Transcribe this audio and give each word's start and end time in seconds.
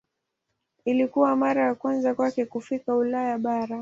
Ilikuwa 0.85 1.35
mara 1.35 1.63
ya 1.65 1.75
kwanza 1.75 2.15
kwake 2.15 2.45
kufika 2.45 2.95
Ulaya 2.95 3.37
bara. 3.37 3.69